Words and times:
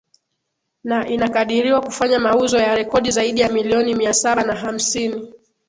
Na 0.83 1.07
inakadiriwa 1.07 1.81
kafanya 1.81 2.19
mauzo 2.19 2.57
ya 2.57 2.75
rekodi 2.75 3.11
zaidi 3.11 3.41
ya 3.41 3.49
milioni 3.49 3.95
mia 3.95 4.13
saba 4.13 4.43
na 4.43 4.55
hamsini 4.55 5.33